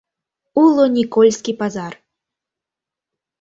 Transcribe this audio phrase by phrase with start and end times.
[0.63, 1.93] Уло Никольский пазар.